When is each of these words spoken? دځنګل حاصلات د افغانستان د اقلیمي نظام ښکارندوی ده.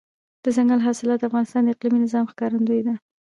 دځنګل 0.43 0.79
حاصلات 0.85 1.19
د 1.19 1.27
افغانستان 1.29 1.61
د 1.63 1.69
اقلیمي 1.73 1.99
نظام 2.05 2.25
ښکارندوی 2.31 2.81
ده. 2.87 2.93